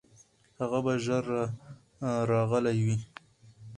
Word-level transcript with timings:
هغه 0.59 0.79
به 0.85 0.93
ژر 1.05 1.25
راغلی 2.31 2.77
وي. 2.85 2.97